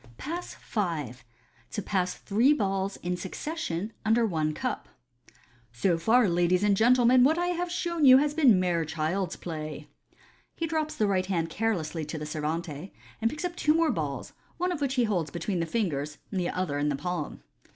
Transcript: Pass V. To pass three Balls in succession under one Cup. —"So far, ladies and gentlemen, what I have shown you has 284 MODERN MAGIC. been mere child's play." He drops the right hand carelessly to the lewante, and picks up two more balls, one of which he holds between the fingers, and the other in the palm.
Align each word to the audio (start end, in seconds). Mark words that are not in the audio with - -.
Pass 0.17 0.55
V. 0.55 1.13
To 1.69 1.81
pass 1.83 2.15
three 2.15 2.53
Balls 2.53 2.97
in 3.03 3.15
succession 3.15 3.93
under 4.03 4.25
one 4.25 4.51
Cup. 4.51 4.89
—"So 5.71 5.99
far, 5.99 6.27
ladies 6.27 6.63
and 6.63 6.75
gentlemen, 6.75 7.23
what 7.23 7.37
I 7.37 7.49
have 7.49 7.71
shown 7.71 8.03
you 8.03 8.17
has 8.17 8.33
284 8.33 8.43
MODERN 8.43 8.49
MAGIC. 8.49 8.51
been 8.55 8.59
mere 8.99 9.13
child's 9.15 9.35
play." 9.35 9.87
He 10.55 10.65
drops 10.65 10.95
the 10.95 11.05
right 11.05 11.27
hand 11.27 11.51
carelessly 11.51 12.03
to 12.05 12.17
the 12.17 12.25
lewante, 12.25 12.91
and 13.21 13.29
picks 13.29 13.45
up 13.45 13.55
two 13.55 13.75
more 13.75 13.91
balls, 13.91 14.33
one 14.57 14.71
of 14.71 14.81
which 14.81 14.95
he 14.95 15.03
holds 15.03 15.29
between 15.29 15.59
the 15.59 15.67
fingers, 15.67 16.17
and 16.31 16.39
the 16.39 16.49
other 16.49 16.79
in 16.79 16.89
the 16.89 16.95
palm. 16.95 17.43